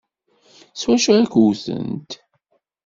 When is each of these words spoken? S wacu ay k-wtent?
S 0.79 0.81
wacu 0.87 1.09
ay 1.11 1.25
k-wtent? 1.33 2.11